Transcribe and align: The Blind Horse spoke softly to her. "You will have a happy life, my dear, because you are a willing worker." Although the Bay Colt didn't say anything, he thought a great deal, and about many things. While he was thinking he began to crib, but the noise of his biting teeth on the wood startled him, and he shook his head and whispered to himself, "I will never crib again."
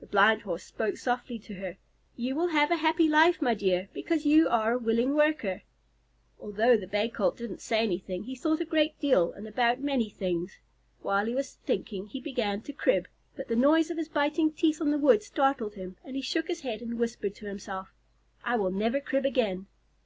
The 0.00 0.06
Blind 0.06 0.40
Horse 0.40 0.64
spoke 0.64 0.96
softly 0.96 1.38
to 1.40 1.56
her. 1.56 1.76
"You 2.16 2.34
will 2.34 2.48
have 2.48 2.70
a 2.70 2.76
happy 2.76 3.06
life, 3.06 3.42
my 3.42 3.52
dear, 3.52 3.90
because 3.92 4.24
you 4.24 4.48
are 4.48 4.72
a 4.72 4.78
willing 4.78 5.14
worker." 5.14 5.60
Although 6.40 6.78
the 6.78 6.86
Bay 6.86 7.10
Colt 7.10 7.36
didn't 7.36 7.60
say 7.60 7.80
anything, 7.80 8.22
he 8.24 8.34
thought 8.34 8.62
a 8.62 8.64
great 8.64 8.98
deal, 8.98 9.30
and 9.32 9.46
about 9.46 9.82
many 9.82 10.08
things. 10.08 10.58
While 11.02 11.26
he 11.26 11.34
was 11.34 11.52
thinking 11.66 12.06
he 12.06 12.18
began 12.18 12.62
to 12.62 12.72
crib, 12.72 13.08
but 13.36 13.48
the 13.48 13.56
noise 13.56 13.90
of 13.90 13.98
his 13.98 14.08
biting 14.08 14.52
teeth 14.52 14.80
on 14.80 14.90
the 14.90 14.96
wood 14.96 15.22
startled 15.22 15.74
him, 15.74 15.98
and 16.02 16.16
he 16.16 16.22
shook 16.22 16.48
his 16.48 16.62
head 16.62 16.80
and 16.80 16.98
whispered 16.98 17.34
to 17.34 17.44
himself, 17.44 17.92
"I 18.42 18.56
will 18.56 18.70
never 18.70 19.02
crib 19.02 19.26
again." 19.26 19.66